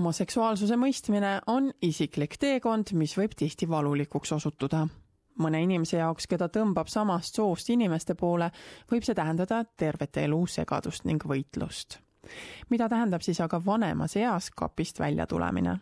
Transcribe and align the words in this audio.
homoseksuaalsuse 0.00 0.76
mõistmine 0.80 1.34
on 1.52 1.68
isiklik 1.84 2.38
teekond, 2.40 2.94
mis 2.96 3.12
võib 3.18 3.34
tihti 3.36 3.68
valulikuks 3.68 4.32
osutuda. 4.32 4.86
mõne 5.40 5.62
inimese 5.62 5.96
jaoks, 5.96 6.26
keda 6.26 6.48
tõmbab 6.52 6.88
samast 6.88 7.34
soost 7.34 7.70
inimeste 7.70 8.14
poole, 8.14 8.50
võib 8.90 9.04
see 9.04 9.14
tähendada 9.14 9.64
tervet 9.64 10.16
elu 10.16 10.46
segadust 10.46 11.04
ning 11.04 11.24
võitlust. 11.24 11.98
mida 12.70 12.88
tähendab 12.88 13.22
siis 13.22 13.40
aga 13.40 13.60
vanemas 13.64 14.16
eas 14.16 14.50
kapist 14.50 14.98
välja 14.98 15.26
tulemine? 15.26 15.78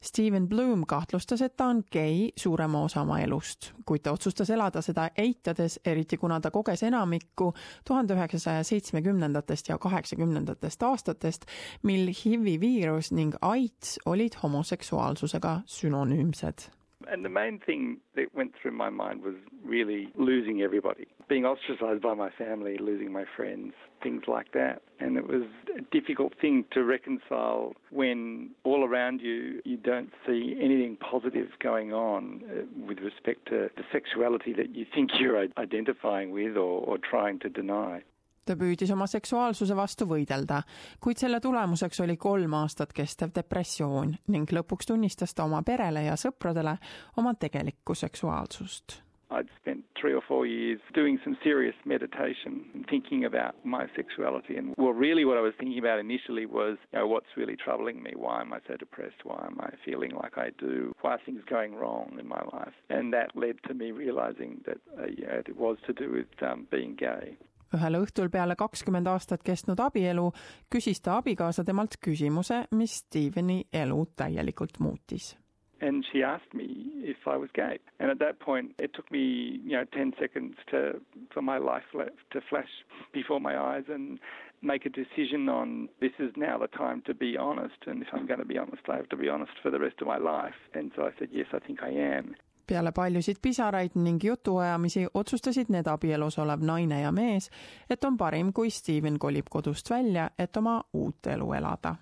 Steven 0.00 0.48
Bloom 0.48 0.86
kahtlustas, 0.86 1.42
et 1.42 1.56
ta 1.56 1.66
on 1.66 1.82
gei 1.92 2.32
suurema 2.36 2.82
osa 2.84 3.02
oma 3.02 3.18
elust, 3.20 3.72
kuid 3.86 4.02
ta 4.02 4.12
otsustas 4.12 4.50
elada 4.50 4.82
seda 4.82 5.08
eitades, 5.16 5.80
eriti 5.84 6.16
kuna 6.16 6.40
ta 6.40 6.50
koges 6.50 6.82
enamikku 6.82 7.52
tuhande 7.84 8.14
üheksasaja 8.14 8.64
seitsmekümnendatest 8.64 9.68
ja 9.68 9.78
kaheksakümnendatest 9.78 10.82
aastatest, 10.82 11.46
mil 11.82 12.12
HIV 12.14 12.60
viirus 12.60 13.12
ning 13.12 13.34
AIDS 13.42 13.98
olid 14.06 14.38
homoseksuaalsusega 14.42 15.60
sünonüümsed 15.66 16.77
And 17.10 17.24
the 17.24 17.28
main 17.28 17.58
thing 17.58 17.98
that 18.16 18.34
went 18.34 18.52
through 18.60 18.72
my 18.72 18.90
mind 18.90 19.22
was 19.22 19.34
really 19.64 20.08
losing 20.16 20.62
everybody, 20.62 21.06
being 21.28 21.44
ostracized 21.44 22.02
by 22.02 22.14
my 22.14 22.30
family, 22.30 22.76
losing 22.78 23.12
my 23.12 23.24
friends, 23.36 23.72
things 24.02 24.22
like 24.26 24.52
that. 24.52 24.82
And 25.00 25.16
it 25.16 25.26
was 25.26 25.42
a 25.76 25.80
difficult 25.90 26.34
thing 26.40 26.64
to 26.72 26.84
reconcile 26.84 27.74
when 27.90 28.50
all 28.64 28.84
around 28.84 29.20
you 29.20 29.62
you 29.64 29.76
don't 29.76 30.10
see 30.26 30.56
anything 30.60 30.96
positive 30.96 31.48
going 31.60 31.92
on 31.92 32.42
uh, 32.50 32.62
with 32.86 32.98
respect 32.98 33.46
to 33.46 33.70
the 33.76 33.84
sexuality 33.92 34.52
that 34.54 34.74
you 34.74 34.84
think 34.94 35.10
you're 35.18 35.46
identifying 35.56 36.30
with 36.30 36.56
or, 36.56 36.82
or 36.84 36.98
trying 36.98 37.38
to 37.40 37.48
deny. 37.48 38.02
Ta 38.48 38.56
püüdis 38.58 38.92
oma 38.94 39.06
seksuaalsuse 39.10 39.76
vastu 39.76 40.08
võidelda, 40.08 40.62
kuid 41.00 41.20
selle 41.20 41.40
tulemuseks 41.44 42.00
oli 42.04 42.16
kolm 42.16 42.56
aastat 42.58 42.94
kestev 42.96 43.34
depressioon 43.36 44.16
ning 44.34 44.54
lõpuks 44.58 44.88
tunnistas 44.88 45.34
ta 45.34 45.44
oma 45.48 45.62
perele 45.66 46.06
ja 46.08 46.16
sõpradele 46.16 46.78
oma 47.20 47.34
tegelikku 47.34 47.94
seksuaalsust 47.98 49.02
I'd 49.30 49.48
spent 49.60 49.84
three 50.00 50.14
or 50.14 50.22
four 50.26 50.46
years 50.46 50.80
doing 50.94 51.18
some 51.22 51.36
serious 51.44 51.74
meditation 51.84 52.84
thinking 52.88 53.24
about 53.24 53.54
my 53.64 53.86
sexuality. 53.94 54.56
And 54.56 54.74
well, 54.78 54.92
really, 54.92 55.24
what 55.24 55.36
I 55.36 55.40
was 55.40 55.52
thinking 55.58 55.78
about 55.78 55.98
initially 55.98 56.46
was, 56.46 56.78
you 56.92 56.98
know, 56.98 57.06
what's 57.06 57.26
really 57.36 57.56
troubling 57.56 58.02
me? 58.02 58.12
Why 58.16 58.40
am 58.40 58.52
I 58.52 58.60
so 58.66 58.76
depressed? 58.76 59.24
Why 59.24 59.46
am 59.46 59.58
I 59.60 59.70
feeling 59.84 60.12
like 60.12 60.38
I 60.38 60.50
do? 60.58 60.94
Why 61.02 61.14
are 61.14 61.20
things 61.24 61.42
going 61.48 61.74
wrong 61.74 62.16
in 62.18 62.26
my 62.26 62.42
life? 62.52 62.72
And 62.88 63.12
that 63.12 63.36
led 63.36 63.56
to 63.68 63.74
me 63.74 63.90
realizing 63.90 64.62
that 64.66 64.78
uh, 64.98 65.06
yeah, 65.16 65.42
it 65.46 65.56
was 65.56 65.76
to 65.86 65.92
do 65.92 66.10
with 66.10 66.48
um, 66.48 66.66
being 66.70 66.94
gay. 66.94 67.36
Ühel 67.74 67.98
õhtul 68.00 68.30
peale 68.32 68.56
kakskümmend 68.56 69.06
aastat 69.06 69.42
kestnud 69.44 69.80
abielu 69.80 70.30
küsis 70.72 71.00
ta 71.00 71.18
abikaasa 71.22 71.64
temalt 71.64 71.98
küsimuse, 72.04 72.64
mis 72.70 73.02
Steveni 73.02 73.64
elu 73.72 74.06
täielikult 74.16 74.80
muutis. 74.80 75.36
And 75.80 76.04
she 76.10 76.24
asked 76.24 76.52
me 76.54 76.66
if 77.04 77.18
I 77.26 77.36
was 77.36 77.50
gay. 77.54 77.78
And 78.00 78.10
at 78.10 78.18
that 78.18 78.40
point, 78.40 78.74
it 78.80 78.94
took 78.94 79.08
me, 79.12 79.60
you 79.64 79.76
know, 79.76 79.84
10 79.94 80.14
seconds 80.18 80.56
to, 80.70 81.00
for 81.32 81.40
my 81.40 81.58
life 81.58 81.84
to 81.92 82.40
flash 82.50 82.68
before 83.12 83.40
my 83.40 83.56
eyes 83.56 83.84
and 83.88 84.18
make 84.60 84.86
a 84.86 84.88
decision 84.88 85.48
on 85.48 85.88
this 86.00 86.10
is 86.18 86.32
now 86.36 86.58
the 86.58 86.66
time 86.66 87.02
to 87.06 87.14
be 87.14 87.36
honest. 87.36 87.76
And 87.86 88.02
if 88.02 88.08
I'm 88.12 88.26
going 88.26 88.40
to 88.40 88.46
be 88.46 88.58
honest, 88.58 88.82
I 88.88 88.96
have 88.96 89.08
to 89.10 89.16
be 89.16 89.28
honest 89.28 89.52
for 89.62 89.70
the 89.70 89.78
rest 89.78 90.00
of 90.00 90.08
my 90.08 90.18
life. 90.18 90.58
And 90.74 90.90
so 90.96 91.02
I 91.02 91.10
said, 91.18 91.28
yes, 91.30 91.46
I 91.52 91.60
think 91.60 91.82
I 91.82 91.90
am. 91.90 92.34
Peale 92.68 92.92
paljusid 92.92 93.40
pisaraid 93.42 93.96
ning 93.96 94.24
jutuajamisi 94.24 95.06
otsustasid 95.14 95.72
need 95.72 95.86
abielus 95.86 96.38
olev 96.38 96.62
naine 96.62 97.00
ja 97.00 97.12
mees, 97.12 97.50
et 97.90 98.04
on 98.04 98.16
parim, 98.16 98.52
kui 98.52 98.70
Steven 98.70 99.18
kolib 99.18 99.48
kodust 99.50 99.90
välja, 99.90 100.30
et 100.38 100.56
oma 100.56 100.82
uut 100.92 101.26
elu 101.26 101.52
elada 101.52 101.96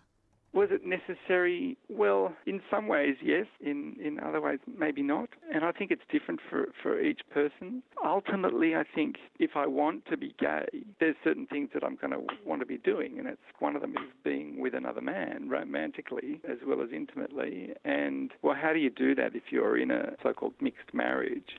Was 0.56 0.70
it 0.72 0.86
necessary? 0.86 1.76
Well, 1.90 2.34
in 2.46 2.62
some 2.70 2.88
ways, 2.88 3.16
yes. 3.22 3.44
In 3.60 3.94
in 4.02 4.18
other 4.18 4.40
ways, 4.40 4.58
maybe 4.66 5.02
not. 5.02 5.28
And 5.52 5.62
I 5.64 5.70
think 5.70 5.90
it's 5.90 6.06
different 6.10 6.40
for 6.48 6.68
for 6.82 6.98
each 6.98 7.20
person. 7.30 7.82
Ultimately, 8.02 8.74
I 8.74 8.84
think 8.94 9.16
if 9.38 9.50
I 9.54 9.66
want 9.66 10.06
to 10.06 10.16
be 10.16 10.34
gay, 10.40 10.64
there's 10.98 11.16
certain 11.22 11.46
things 11.46 11.68
that 11.74 11.84
I'm 11.84 11.96
going 11.96 12.12
to 12.12 12.22
want 12.46 12.60
to 12.60 12.66
be 12.66 12.78
doing, 12.78 13.18
and 13.18 13.28
it's 13.28 13.42
one 13.58 13.76
of 13.76 13.82
them 13.82 13.92
is 13.98 14.10
being 14.24 14.58
with 14.58 14.72
another 14.72 15.02
man 15.02 15.50
romantically 15.50 16.40
as 16.48 16.56
well 16.66 16.80
as 16.80 16.88
intimately. 16.90 17.74
And 17.84 18.30
well, 18.40 18.56
how 18.58 18.72
do 18.72 18.78
you 18.78 18.88
do 18.88 19.14
that 19.14 19.36
if 19.36 19.44
you're 19.50 19.76
in 19.76 19.90
a 19.90 20.12
so-called 20.22 20.54
mixed 20.58 20.94
marriage? 20.94 21.50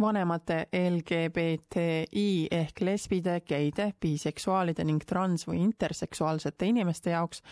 Vanemate 0.00 0.66
LGBTI 0.72 2.48
ehk 2.50 2.80
lesbide, 2.80 3.40
geide, 3.46 3.92
biseksuaalide 4.00 4.84
ning 4.84 5.02
trans- 5.06 5.46
või 5.48 5.62
interseksuaalsete 5.64 6.66
inimeste 6.66 7.10
jaoks 7.10 7.42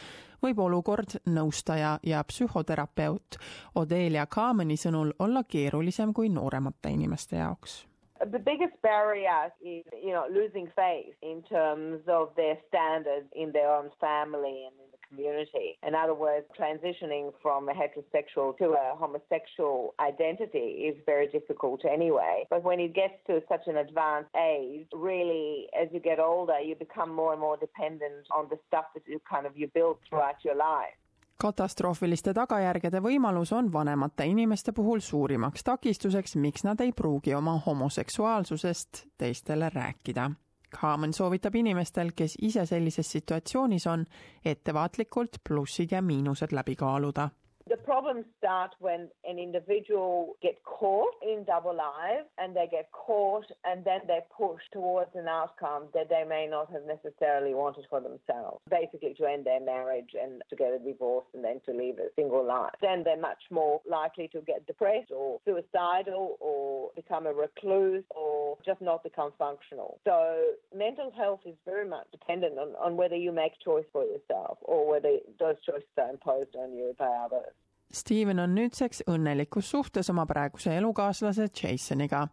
võib 0.42 0.58
olukord 0.58 1.18
nõustaja 1.26 1.98
ja 2.02 2.24
psühhoterapeut 2.24 3.38
Odelia 3.74 4.26
Kaameni 4.26 4.76
sõnul 4.76 5.14
olla 5.18 5.44
keerulisem 5.48 6.12
kui 6.12 6.28
nooremate 6.28 6.90
inimeste 6.90 7.36
jaoks. 7.36 7.86
The 8.30 8.38
biggest 8.38 8.76
barrier 8.82 9.50
is, 9.60 9.84
you 10.02 10.12
know, 10.12 10.26
losing 10.30 10.68
faith 10.76 11.16
in 11.22 11.42
terms 11.42 12.06
of 12.06 12.34
their 12.36 12.56
standards 12.68 13.26
in 13.34 13.52
their 13.52 13.70
own 13.70 13.90
family 14.00 14.66
and 14.66 14.91
community. 15.12 15.78
In 15.86 15.94
other 15.94 16.14
words, 16.14 16.46
transitioning 16.58 17.32
from 17.42 17.68
a 17.68 17.72
heterosexual 17.72 18.56
to 18.58 18.66
a 18.72 18.96
homosexual 18.96 19.94
identity 20.00 20.88
is 20.88 20.96
very 21.06 21.28
difficult 21.28 21.84
anyway. 21.84 22.44
But 22.50 22.62
when 22.62 22.80
it 22.80 22.94
gets 22.94 23.14
to 23.26 23.42
such 23.48 23.66
an 23.66 23.76
advanced 23.76 24.30
age, 24.36 24.86
really, 24.92 25.68
as 25.80 25.88
you 25.92 26.00
get 26.00 26.18
older, 26.18 26.58
you 26.60 26.74
become 26.76 27.10
more 27.14 27.32
and 27.32 27.40
more 27.40 27.56
dependent 27.56 28.26
on 28.30 28.48
the 28.50 28.58
stuff 28.66 28.86
that 28.94 29.04
you 29.06 29.20
kind 29.30 29.46
of 29.46 29.52
you 29.56 29.68
build 29.74 29.96
throughout 30.08 30.44
your 30.44 30.56
life. 30.56 30.96
katastroofiliste 31.42 32.30
tagajärgede 32.34 33.00
võimalus 33.02 33.50
on 33.56 33.72
vanemate 33.72 34.28
inimeste 34.30 34.72
puhul 34.72 35.00
suurimaks 35.02 35.64
takistuseks, 35.66 36.36
miks 36.36 36.62
nad 36.62 36.80
ei 36.80 36.92
pruugi 36.92 37.34
oma 37.34 37.56
homoseksuaalsusest 37.66 39.06
teistele 39.18 39.70
rääkida 39.74 40.30
Haaman 40.78 41.12
soovitab 41.12 41.54
inimestel, 41.54 42.10
kes 42.16 42.36
ise 42.42 42.66
sellises 42.66 43.12
situatsioonis 43.12 43.86
on, 43.86 44.06
ettevaatlikult 44.44 45.42
plussid 45.48 45.92
ja 45.92 46.02
miinused 46.02 46.52
läbi 46.52 46.76
kaaluda 46.76 47.28
The 47.68 47.76
problems 47.76 48.24
start 48.38 48.74
when 48.80 49.08
an 49.24 49.38
individual 49.38 50.36
gets 50.42 50.58
caught 50.64 51.14
in 51.22 51.44
double 51.44 51.74
lives 51.74 52.26
and 52.38 52.54
they 52.54 52.66
get 52.70 52.90
caught 52.92 53.46
and 53.64 53.84
then 53.84 54.00
they 54.06 54.20
push 54.36 54.60
towards 54.72 55.10
an 55.14 55.28
outcome 55.28 55.84
that 55.94 56.08
they 56.08 56.24
may 56.28 56.46
not 56.50 56.70
have 56.72 56.82
necessarily 56.86 57.54
wanted 57.54 57.84
for 57.88 58.00
themselves. 58.00 58.60
Basically 58.68 59.14
to 59.14 59.26
end 59.26 59.46
their 59.46 59.60
marriage 59.60 60.10
and 60.20 60.42
to 60.50 60.56
get 60.56 60.72
a 60.72 60.78
divorce 60.78 61.26
and 61.34 61.44
then 61.44 61.60
to 61.66 61.72
leave 61.72 61.98
a 61.98 62.08
single 62.16 62.44
life. 62.44 62.72
Then 62.80 63.04
they're 63.04 63.16
much 63.16 63.42
more 63.50 63.80
likely 63.88 64.28
to 64.28 64.40
get 64.40 64.66
depressed 64.66 65.10
or 65.10 65.40
suicidal 65.44 66.36
or 66.40 66.90
become 66.96 67.26
a 67.26 67.32
recluse 67.32 68.04
or 68.10 68.58
just 68.64 68.80
not 68.80 69.02
become 69.02 69.32
functional. 69.38 70.00
So 70.04 70.42
mental 70.76 71.12
health 71.16 71.40
is 71.46 71.54
very 71.64 71.88
much 71.88 72.06
dependent 72.10 72.58
on, 72.58 72.74
on 72.82 72.96
whether 72.96 73.16
you 73.16 73.32
make 73.32 73.52
choice 73.64 73.84
for 73.92 74.04
yourself 74.04 74.58
or 74.62 74.88
whether 74.88 75.18
those 75.38 75.56
choices 75.64 75.88
are 75.98 76.10
imposed 76.10 76.54
on 76.56 76.72
you 76.74 76.94
by 76.98 77.06
others. 77.06 77.51
Steven 77.92 78.38
on 78.40 78.54
nüüdseks 78.56 79.02
õnnelikus 79.12 79.70
suhtes 79.70 80.08
oma 80.10 80.24
praeguse 80.26 80.76
elukaaslase 80.76 81.48
Jasoniga. 81.62 82.28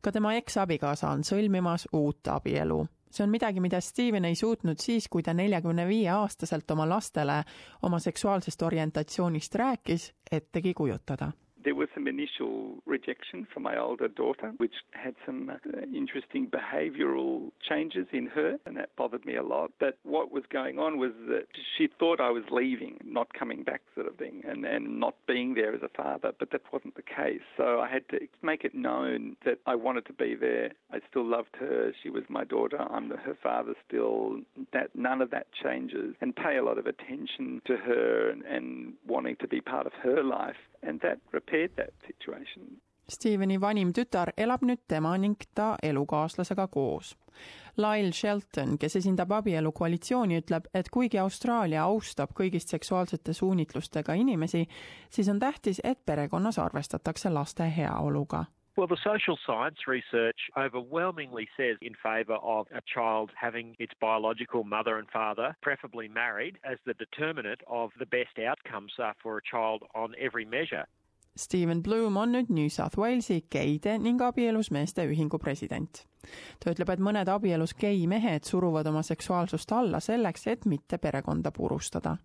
ka 0.00 0.12
tema 0.12 0.34
eksabikaasa 0.34 1.08
on 1.08 1.24
sõlmimas 1.24 1.88
uut 1.92 2.28
abielu. 2.28 2.86
see 3.10 3.24
on 3.24 3.30
midagi, 3.30 3.60
mida 3.60 3.80
Steven 3.80 4.24
ei 4.24 4.34
suutnud 4.34 4.78
siis, 4.78 5.08
kui 5.08 5.22
ta 5.22 5.34
neljakümne 5.34 5.88
viie 5.88 6.10
aastaselt 6.10 6.70
oma 6.70 6.88
lastele 6.88 7.42
oma 7.82 7.98
seksuaalsest 7.98 8.62
orientatsioonist 8.62 9.54
rääkis, 9.54 10.12
ettegi 10.32 10.74
kujutada 10.74 11.32
There 11.64 11.74
was 11.74 11.88
some 11.94 12.06
initial 12.06 12.76
rejection 12.86 13.46
from 13.52 13.64
my 13.64 13.76
older 13.78 14.08
daughter, 14.08 14.52
which 14.58 14.74
had 14.92 15.14
some 15.26 15.50
uh, 15.50 15.80
interesting 15.94 16.48
behavioural 16.48 17.50
changes 17.68 18.06
in 18.12 18.26
her, 18.26 18.56
and 18.66 18.76
that 18.76 18.90
bothered 18.96 19.24
me 19.24 19.36
a 19.36 19.42
lot. 19.42 19.72
But 19.78 19.98
what 20.02 20.30
was 20.32 20.44
going 20.50 20.78
on 20.78 20.98
was 20.98 21.12
that 21.28 21.46
she 21.76 21.88
thought 21.98 22.20
I 22.20 22.30
was 22.30 22.44
leaving, 22.50 22.98
not 23.04 23.32
coming 23.34 23.62
back, 23.64 23.82
sort 23.94 24.06
of 24.06 24.16
thing, 24.16 24.42
and, 24.48 24.64
and 24.64 25.00
not 25.00 25.14
being 25.26 25.54
there 25.54 25.74
as 25.74 25.82
a 25.82 25.88
father, 25.88 26.32
but 26.38 26.50
that 26.50 26.62
wasn't 26.72 26.94
the 26.94 27.02
case. 27.02 27.40
So 27.56 27.80
I 27.80 27.88
had 27.88 28.08
to 28.10 28.18
make 28.42 28.64
it 28.64 28.74
known 28.74 29.36
that 29.44 29.58
I 29.66 29.74
wanted 29.74 30.06
to 30.06 30.12
be 30.12 30.34
there. 30.34 30.70
I 30.92 31.00
still 31.10 31.24
loved 31.24 31.56
her. 31.58 31.92
She 32.02 32.10
was 32.10 32.24
my 32.28 32.44
daughter. 32.44 32.78
I'm 32.78 33.10
her 33.10 33.36
father 33.42 33.74
still. 33.86 34.40
That 34.72 34.90
none 34.94 35.20
of 35.22 35.30
that 35.30 35.46
changes, 35.52 36.14
and 36.20 36.34
pay 36.34 36.56
a 36.56 36.64
lot 36.64 36.78
of 36.78 36.86
attention 36.86 37.62
to 37.66 37.76
her 37.76 38.30
and, 38.30 38.42
and 38.42 38.94
wanting 39.06 39.36
to 39.40 39.48
be 39.48 39.60
part 39.60 39.86
of 39.86 39.92
her 40.02 40.22
life 40.22 40.56
and 40.82 41.00
that 41.00 41.18
repaired 41.32 41.72
that 41.76 41.94
situation. 42.06 42.80
Steveni 43.08 43.60
vanim 43.60 43.92
tütar 43.96 44.32
elab 44.36 44.62
nüüd 44.68 44.82
tema 44.88 45.14
ning 45.16 45.36
ta 45.54 45.76
elukaaslasega 45.82 46.66
koos. 46.68 47.14
Lyle 47.78 48.12
Shelton, 48.12 48.76
kes 48.78 48.96
esindab 48.96 49.30
abielu 49.32 49.72
koalitsiooni, 49.72 50.40
ütleb, 50.42 50.66
et 50.74 50.90
kuigi 50.92 51.18
Austraalia 51.22 51.84
austab 51.86 52.34
kõigist 52.36 52.74
seksuaalsete 52.74 53.32
suunitlustega 53.32 54.12
inimesi, 54.18 54.66
siis 55.10 55.28
on 55.28 55.38
tähtis, 55.38 55.80
et 55.84 56.04
perekonnas 56.06 56.58
arvestatakse 56.58 57.30
laste 57.30 57.70
heaoluga 57.76 58.44
Well, 58.78 58.86
the 58.86 58.96
social 59.02 59.36
science 59.44 59.88
research 59.88 60.38
overwhelmingly 60.56 61.48
says 61.56 61.78
in 61.82 61.94
favour 62.00 62.36
of 62.36 62.68
a 62.72 62.80
child 62.94 63.32
having 63.34 63.74
its 63.80 63.92
biological 64.00 64.62
mother 64.62 64.98
and 64.98 65.08
father, 65.10 65.56
preferably 65.62 66.06
married, 66.06 66.58
as 66.62 66.78
the 66.86 66.94
determinant 66.94 67.60
of 67.66 67.90
the 67.98 68.06
best 68.06 68.38
outcomes 68.38 68.92
for 69.20 69.36
a 69.36 69.40
child 69.42 69.82
on 69.96 70.14
every 70.20 70.44
measure. 70.44 70.84
Steven 71.34 71.82
Bloom 71.82 72.16
on 72.16 72.32
nüüd 72.32 72.50
New 72.50 72.68
South 72.70 72.94
Walesi 72.96 73.40
geide 73.50 73.98
ning 73.98 74.22
abielus 74.22 74.70
meeste 74.70 75.02
ühingu 75.10 75.38
president. 75.42 76.04
ta 76.60 76.70
ütleb, 76.70 76.94
et 76.94 77.02
mõned 77.02 77.28
abielus 77.28 77.74
gei 77.74 78.06
mehed 78.06 78.46
suruvad 78.46 78.86
oma 78.86 79.02
seksuaalsust 79.02 79.72
alla 79.72 79.98
selleks, 80.00 80.46
et 80.46 80.66
mitte 80.66 80.98
perekonda 80.98 81.50
purustada. 81.50 82.16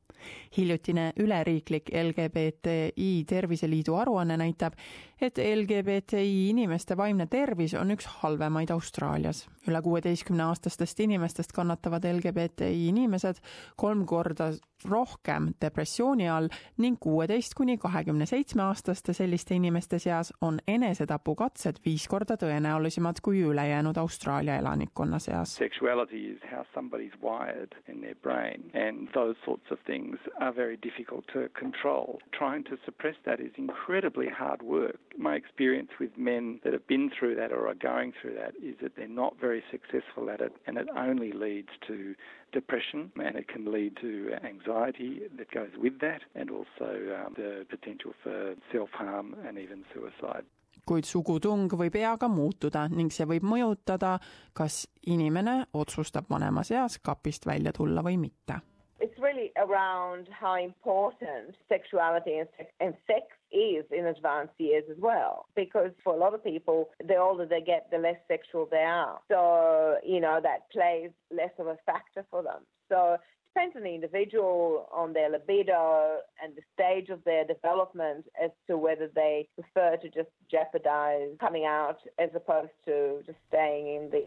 Hiljutine 0.58 1.12
üleriiklik 1.20 1.90
LGBTI 1.94 3.26
Terviseliidu 3.30 3.96
aruanne 3.96 4.38
näitab, 4.38 4.74
et 5.22 5.38
LGBTI 5.38 6.50
inimeste 6.50 6.98
vaimne 6.98 7.28
tervis 7.28 7.74
on 7.74 7.92
üks 7.96 8.06
halvemaid 8.22 8.70
Austraalias. 8.70 9.48
üle 9.68 9.82
kuueteistkümne 9.82 10.44
aastastest 10.44 11.00
inimestest 11.00 11.52
kannatavad 11.56 12.04
LGBTI 12.04 12.88
inimesed 12.88 13.40
kolm 13.76 14.06
korda 14.06 14.52
rohkem 14.90 15.48
depressiooni 15.62 16.30
all 16.30 16.50
ning 16.78 16.98
kuueteist 17.00 17.54
kuni 17.58 17.78
kahekümne 17.78 18.26
seitsme 18.26 18.64
aastaste 18.64 19.14
selliste 19.14 19.56
inimeste 19.56 20.00
seas 20.00 20.34
on 20.42 20.60
enesetapukatsed 20.68 21.80
viis 21.86 22.08
korda 22.08 22.36
tõenäolisemad 22.40 23.22
kui 23.24 23.42
ülejäänud 23.42 23.98
Austraalia 23.98 24.58
elanikkonna 24.60 25.20
seas. 25.20 25.56
Sexuality 25.56 26.26
is 26.34 26.42
how 26.52 26.66
somebody's 26.74 27.16
wired 27.22 27.76
in 27.88 28.02
their 28.02 28.16
brain 28.16 28.72
and 28.74 29.08
those 29.14 29.40
sorts 29.46 29.72
of 29.72 29.80
things 29.86 30.13
are 30.40 30.52
very 30.52 30.78
difficult 30.78 31.26
to 31.34 31.50
control. 31.50 32.20
Trying 32.32 32.64
to 32.66 32.78
suppress 32.86 33.16
that 33.26 33.40
is 33.40 33.52
incredibly 33.58 34.28
hard 34.28 34.62
work. 34.62 35.00
My 35.18 35.36
experience 35.36 35.92
with 36.00 36.18
men 36.18 36.60
that 36.64 36.74
have 36.74 36.88
been 36.88 37.12
through 37.18 37.36
that 37.36 37.52
or 37.52 37.68
are 37.68 37.76
going 37.76 38.14
through 38.20 38.36
that 38.36 38.54
is 38.62 38.76
that 38.82 38.96
they're 38.96 39.08
not 39.08 39.40
very 39.40 39.64
successful 39.72 40.30
at 40.30 40.42
it 40.42 40.54
and 40.68 40.78
it 40.78 40.88
only 40.96 41.32
leads 41.32 41.70
to 41.88 42.16
depression 42.52 43.12
and 43.16 43.36
it 43.36 43.48
can 43.48 43.72
lead 43.72 43.98
to 44.02 44.32
anxiety 44.44 45.22
that 45.38 45.52
goes 45.52 45.72
with 45.78 46.00
that 46.00 46.22
and 46.36 46.50
also 46.52 46.90
um, 47.26 47.34
the 47.36 47.66
potential 47.70 48.14
for 48.24 48.56
self-harm 48.72 49.36
and 49.48 49.58
even 49.58 49.84
suicide. 49.94 50.46
kuid 50.84 51.08
sugutung 51.08 51.70
võib 51.80 51.96
eaga 51.96 52.28
muutuda 52.28 52.90
ning 52.92 53.12
see 53.14 53.28
võib 53.30 53.46
mõjutada, 53.48 54.18
kas 54.52 54.84
inimene 55.08 55.62
otsustab 55.80 56.28
vanemas 56.30 56.74
eas 56.76 57.00
kapist 57.00 57.48
välja 57.48 57.72
tulla 57.72 58.04
või 58.04 58.18
mitte. 58.20 58.60
It's 59.04 59.20
really 59.20 59.52
around 59.58 60.30
how 60.32 60.56
important 60.56 61.58
sexuality 61.68 62.38
and 62.38 62.48
sex, 62.58 62.72
and 62.80 62.94
sex 63.06 63.26
is 63.52 63.84
in 63.92 64.06
advanced 64.06 64.54
years 64.58 64.86
as 64.90 64.96
well. 64.98 65.46
Because 65.58 65.92
for 66.06 66.14
a 66.14 66.18
lot 66.18 66.34
of 66.34 66.42
people, 66.42 66.90
the 67.06 67.18
older 67.18 67.46
they 67.46 67.60
get, 67.60 67.92
the 67.92 67.98
less 67.98 68.16
sexual 68.30 68.66
they 68.72 68.78
are. 68.78 69.20
So, 69.30 69.98
you 70.06 70.22
know, 70.22 70.40
that 70.42 70.72
plays 70.72 71.12
less 71.36 71.52
of 71.60 71.68
a 71.68 71.76
factor 71.86 72.26
for 72.32 72.44
them. 72.44 72.62
So 72.88 73.16
it 73.16 73.20
depends 73.54 73.76
on 73.76 73.84
the 73.84 73.94
individual, 73.94 74.88
on 74.94 75.12
their 75.12 75.30
libido 75.30 76.20
and 76.42 76.56
the 76.56 76.62
stage 76.74 77.10
of 77.10 77.22
their 77.26 77.44
development 77.44 78.26
as 78.42 78.52
to 78.68 78.78
whether 78.78 79.10
they 79.14 79.50
prefer 79.56 79.98
to 79.98 80.08
just 80.08 80.30
jeopardize 80.50 81.36
coming 81.42 81.66
out 81.66 81.98
as 82.20 82.30
opposed 82.34 82.72
to 82.86 83.20
just 83.26 83.38
staying 83.50 83.88
in 83.88 84.10
the 84.12 84.24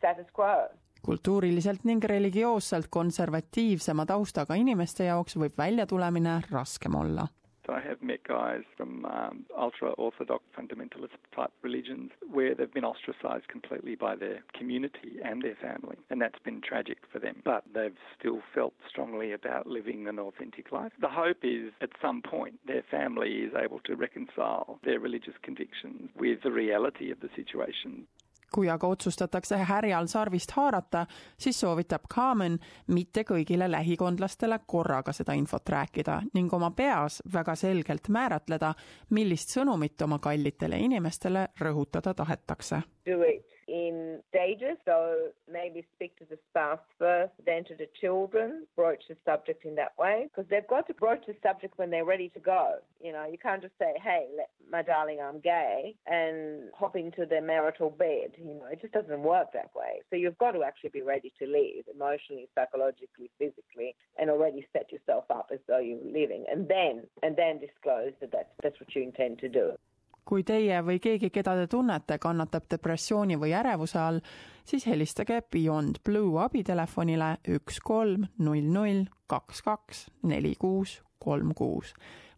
status 0.00 0.26
quo. 0.32 0.66
Kultuuriliselt 1.02 1.84
ning 1.84 2.04
religioosselt 2.04 2.86
konservatiivsema 2.90 4.06
taustaga 4.06 4.54
inimeste 4.54 5.04
jaoks 5.04 5.36
võib 5.36 5.58
väljatulemine 5.58 6.40
raskem 6.50 6.94
olla 6.94 7.28
I 7.72 7.80
have 7.80 8.02
met 8.02 8.22
guys 8.24 8.64
from 8.76 9.04
um, 9.06 9.46
ultra 9.56 9.92
orthodox 9.96 10.44
fundamentalist 10.54 11.16
type 11.34 11.52
religions 11.62 12.10
where 12.30 12.54
they've 12.54 12.72
been 12.72 12.84
ostracized 12.84 13.48
completely 13.48 13.94
by 13.94 14.14
their 14.16 14.42
community 14.58 15.18
and 15.24 15.42
their 15.42 15.56
family, 15.56 15.96
and 16.10 16.20
that's 16.20 16.38
been 16.44 16.60
tragic 16.60 16.98
for 17.10 17.18
them. 17.18 17.40
But 17.44 17.64
they've 17.72 17.96
still 18.18 18.40
felt 18.54 18.74
strongly 18.88 19.32
about 19.32 19.66
living 19.66 20.06
an 20.08 20.18
authentic 20.18 20.72
life. 20.72 20.92
The 21.00 21.08
hope 21.08 21.38
is 21.42 21.72
at 21.80 21.90
some 22.00 22.20
point 22.22 22.54
their 22.66 22.84
family 22.90 23.30
is 23.46 23.52
able 23.54 23.80
to 23.86 23.96
reconcile 23.96 24.78
their 24.84 25.00
religious 25.00 25.34
convictions 25.42 26.10
with 26.18 26.42
the 26.42 26.52
reality 26.52 27.10
of 27.10 27.20
the 27.20 27.30
situation. 27.36 28.06
Kui 28.54 28.70
aga 28.70 28.86
otsustatakse 28.86 29.56
härjal 29.56 30.06
sarvist 30.06 30.50
haarata, 30.56 31.06
siis 31.38 31.60
soovitab 31.60 32.08
Kaamen 32.14 32.58
mitte 32.86 33.24
kõigile 33.28 33.70
lähikondlastele 33.70 34.60
korraga 34.66 35.12
seda 35.12 35.32
infot 35.38 35.68
rääkida 35.68 36.20
ning 36.34 36.52
oma 36.52 36.70
peas 36.70 37.22
väga 37.32 37.56
selgelt 37.56 38.08
määratleda, 38.08 38.74
millist 39.10 39.56
sõnumit 39.56 40.02
oma 40.02 40.18
kallitele 40.18 40.78
inimestele 40.78 41.48
rõhutada 41.60 42.14
tahetakse. 42.14 42.82
Do 43.06 43.22
it 43.22 43.61
in 43.68 44.20
stages. 44.28 44.76
So 44.84 45.28
maybe 45.50 45.86
speak 45.94 46.16
to 46.18 46.24
the 46.24 46.38
spouse 46.50 46.80
first, 46.98 47.32
then 47.44 47.64
to 47.64 47.74
the 47.74 47.88
children, 48.00 48.66
broach 48.76 49.02
the 49.08 49.16
subject 49.24 49.64
in 49.64 49.74
that 49.76 49.92
way. 49.98 50.28
Because 50.28 50.48
they've 50.50 50.66
got 50.68 50.86
to 50.88 50.94
broach 50.94 51.24
the 51.26 51.34
subject 51.42 51.78
when 51.78 51.90
they're 51.90 52.04
ready 52.04 52.28
to 52.30 52.40
go. 52.40 52.76
You 53.00 53.12
know, 53.12 53.26
you 53.30 53.38
can't 53.38 53.62
just 53.62 53.74
say, 53.78 53.94
hey, 54.02 54.26
my 54.70 54.82
darling, 54.82 55.18
I'm 55.22 55.40
gay, 55.40 55.94
and 56.06 56.70
hop 56.74 56.96
into 56.96 57.26
their 57.26 57.42
marital 57.42 57.90
bed. 57.90 58.32
You 58.38 58.54
know, 58.54 58.66
it 58.70 58.80
just 58.80 58.92
doesn't 58.92 59.22
work 59.22 59.52
that 59.52 59.70
way. 59.74 60.02
So 60.10 60.16
you've 60.16 60.38
got 60.38 60.52
to 60.52 60.62
actually 60.62 60.90
be 60.90 61.02
ready 61.02 61.32
to 61.38 61.46
leave 61.46 61.84
emotionally, 61.92 62.48
psychologically, 62.54 63.30
physically, 63.38 63.94
and 64.18 64.30
already 64.30 64.66
set 64.72 64.92
yourself 64.92 65.24
up 65.30 65.50
as 65.52 65.58
though 65.68 65.78
you're 65.78 65.98
living. 66.04 66.44
And 66.50 66.68
then, 66.68 67.04
and 67.22 67.36
then 67.36 67.58
disclose 67.58 68.12
that 68.20 68.32
that's, 68.32 68.48
that's 68.62 68.80
what 68.80 68.94
you 68.94 69.02
intend 69.02 69.38
to 69.40 69.48
do. 69.48 69.72
Kui 70.24 70.44
teie 70.46 70.78
või 70.86 71.00
keegi, 71.02 71.30
keda 71.30 71.54
te 71.58 71.66
tunnete, 71.70 72.18
kannatab 72.22 72.68
depressiooni 72.70 73.38
või 73.40 73.52
ärevuse 73.58 73.98
all, 73.98 74.20
siis 74.64 74.86
helistage 74.86 75.40
Beyond 75.50 76.02
Blue 76.04 76.38
abitelefonile 76.42 77.36
üks 77.56 77.80
kolm 77.82 78.28
null 78.38 78.68
null 78.72 79.06
kaks 79.26 79.62
kaks 79.66 80.06
neli 80.28 80.54
kuus 80.58 81.00
kolm 81.22 81.54
kuus 81.54 81.94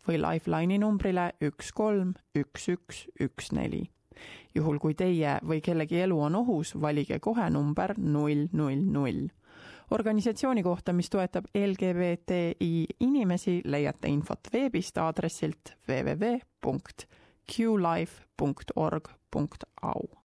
või 0.09 0.21
Lifeline'i 0.21 0.79
numbrile 0.81 1.33
üks 1.45 1.73
kolm 1.73 2.15
üks 2.37 2.69
üks 2.69 3.07
üks 3.21 3.53
neli. 3.53 3.89
juhul, 4.55 4.79
kui 4.79 4.95
teie 4.95 5.39
või 5.43 5.61
kellegi 5.61 6.01
elu 6.05 6.21
on 6.21 6.37
ohus, 6.39 6.75
valige 6.81 7.19
kohe 7.19 7.49
number 7.51 7.95
null 7.99 8.47
null 8.53 8.85
null 8.85 9.27
organisatsiooni 9.91 10.63
kohta, 10.63 10.93
mis 10.93 11.11
toetab 11.11 11.45
LGBTI 11.55 12.87
inimesi, 13.01 13.61
leiate 13.65 14.09
infot 14.09 14.49
veebist 14.53 14.99
aadressilt 14.99 15.77
www 15.89 16.39
qlife.org.au 17.46 18.19